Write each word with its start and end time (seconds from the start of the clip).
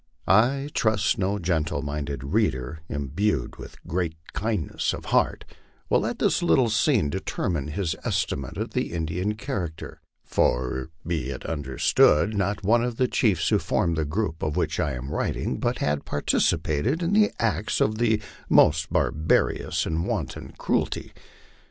I 0.27 0.67
trust 0.73 1.19
no 1.19 1.37
gentle 1.37 1.83
minded 1.83 2.23
reader, 2.23 2.79
imbued 2.89 3.57
with 3.57 3.77
great 3.85 4.15
kindness 4.33 4.93
of 4.93 5.05
heart, 5.13 5.45
will 5.91 5.99
let 5.99 6.17
this 6.17 6.41
little 6.41 6.71
scene 6.71 7.11
determine 7.11 7.67
his 7.67 7.95
estimate 8.03 8.57
of 8.57 8.71
the 8.71 8.93
Indian 8.93 9.35
character; 9.35 10.01
for 10.25 10.89
be 11.05 11.29
it 11.29 11.45
understood, 11.45 12.33
not 12.35 12.63
one 12.63 12.83
of 12.83 12.97
the 12.97 13.07
chiefs 13.07 13.49
who 13.49 13.59
formed 13.59 13.95
the 13.95 14.03
group 14.05 14.41
of 14.41 14.55
which 14.57 14.79
I 14.79 14.93
am 14.93 15.11
writing 15.11 15.59
but 15.59 15.77
had 15.77 16.03
participated 16.03 17.03
in 17.03 17.29
acts 17.37 17.79
of 17.79 17.99
the 17.99 18.19
most 18.49 18.91
barbarous 18.91 19.85
and 19.85 20.07
wanton 20.07 20.55
cruelty. 20.57 21.13